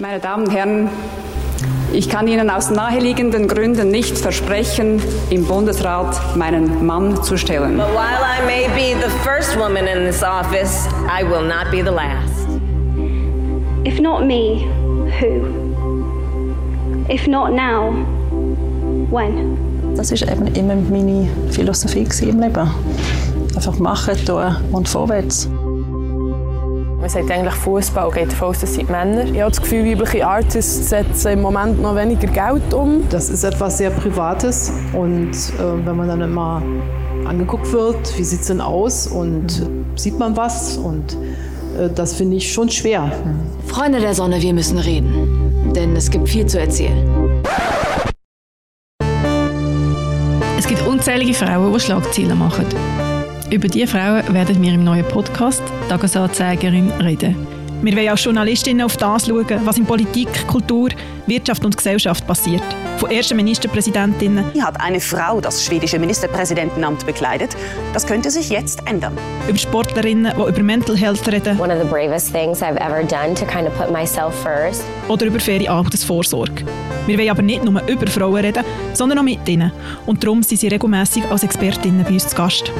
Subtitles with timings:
[0.00, 0.88] Meine Damen und Herren,
[1.92, 7.76] ich kann Ihnen aus naheliegenden Gründen nicht versprechen, im Bundesrat meinen Mann zu stellen.
[7.76, 11.82] But while I may be the first woman in this office, I will not be
[11.82, 12.46] the last.
[13.84, 14.68] If not me,
[15.18, 15.48] who?
[17.12, 17.92] If not now,
[19.10, 19.58] when?
[19.96, 22.70] Das ist eben immer meine Philosophie im Leben.
[23.56, 25.48] Einfach machen, tun und vorwärts.
[27.00, 29.22] Man sagt eigentlich, Fußball geht davon aus, das sind Männer.
[29.24, 33.04] Ich habe das Gefühl, weibliche Artists setzen im Moment noch weniger Geld um.
[33.08, 36.60] Das ist etwas sehr Privates und äh, wenn man dann immer
[37.24, 39.64] angeguckt wird, wie sieht es denn aus und
[39.94, 41.16] sieht man was und
[41.78, 43.12] äh, das finde ich schon schwer.
[43.66, 47.44] Freunde der Sonne, wir müssen reden, denn es gibt viel zu erzählen.
[50.58, 52.66] Es gibt unzählige Frauen, die Schlagzeilen machen.
[53.50, 57.34] Über diese Frauen werden wir im neuen Podcast «Tagesanzeigerin» reden.
[57.80, 60.90] Wir wollen als Journalistinnen auf das schauen, was in Politik, Kultur,
[61.26, 62.62] Wirtschaft und Gesellschaft passiert.
[62.98, 64.44] Von ersten Ministerpräsidentinnen.
[64.60, 67.56] Hat eine Frau das schwedische Ministerpräsidentenamt bekleidet?
[67.94, 69.16] Das könnte sich jetzt ändern.
[69.48, 71.58] Über Sportlerinnen, die über Mental Health reden.
[71.58, 74.84] One of the bravest things I've ever done to kind of put myself first.
[75.08, 76.66] Oder über faire Altersvorsorge.
[77.06, 79.72] Wir wollen aber nicht nur über Frauen reden, sondern auch mit ihnen.
[80.04, 82.70] Und darum sind sie regelmäßig als Expertinnen bei uns zu Gast.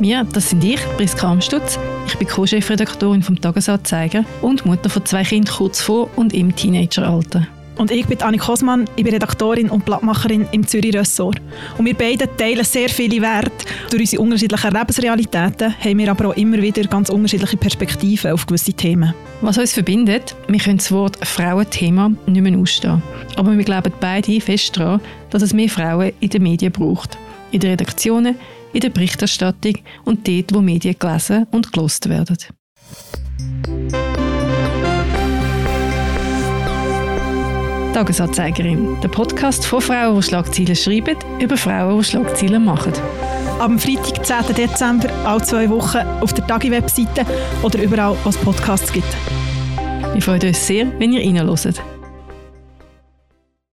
[0.00, 1.76] Wir, das sind ich, Priska Amstutz.
[2.06, 7.48] Ich bin Co-Chefredaktorin vom Tagesanzeiger und Mutter von zwei Kindern kurz vor und im Teenageralter.
[7.74, 11.40] Und ich bin Annik Kosmann, ich bin Redaktorin und Blattmacherin im Zürich Ressort.
[11.78, 13.66] Und wir beide teilen sehr viele Werte.
[13.90, 18.72] Durch unsere unterschiedlichen Lebensrealitäten haben wir aber auch immer wieder ganz unterschiedliche Perspektiven auf gewisse
[18.72, 19.14] Themen.
[19.40, 23.02] Was uns verbindet, wir können das Wort Frauenthema nicht mehr ausstehen.
[23.34, 27.18] Aber wir glauben beide fest daran, dass es mehr Frauen in den Medien braucht.
[27.50, 28.36] In den Redaktionen,
[28.72, 32.36] in der Berichterstattung und dort, wo Medien gelesen und gelost werden.
[37.92, 42.92] Tagesanzeigerin, der Podcast von Frauen, die Schlagzeilen schreiben, über Frauen, die Schlagzeilen machen.
[43.58, 44.54] Am Freitag, 10.
[44.54, 47.26] Dezember, alle zwei Wochen auf der Tagi-Webseite
[47.62, 49.16] oder überall, wo es Podcasts gibt.
[50.12, 51.82] Wir freuen uns sehr, wenn ihr reinhört.